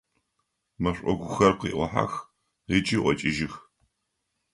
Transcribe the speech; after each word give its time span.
Мэшӏокухэр 0.81 1.53
къыӏохьэх 1.59 2.13
ыкӏи 2.75 2.97
ӏокӏыжьых. 3.03 3.53